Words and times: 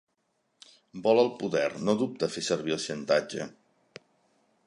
Vol 1.07 1.21
el 1.23 1.29
poder, 1.43 1.67
no 1.89 1.95
dubta 2.01 2.29
a 2.31 2.35
fer 2.37 2.45
servir 2.49 2.75
el 2.79 2.83
xantatge. 2.89 3.49